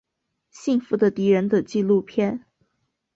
[0.49, 2.43] 幸福的敌人的纪录片。